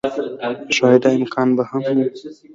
ښايي 0.75 0.99
دا 1.03 1.09
امکان 1.19 1.47
به 1.55 1.63
هم 1.69 1.83
و 1.87 1.91